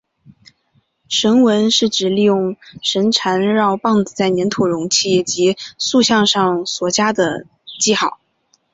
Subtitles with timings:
[1.07, 7.45] 绳文是指利用绳缠绕棒子在黏土容器及塑像上所加上的
[7.79, 8.19] 记号。